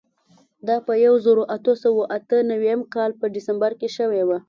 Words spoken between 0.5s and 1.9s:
دا په یوه زرو اتو